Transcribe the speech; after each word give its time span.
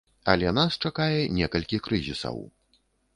Але 0.31 0.47
нас 0.59 0.77
чакае 0.87 1.19
некалькі 1.39 1.81
крызісаў. 1.89 2.41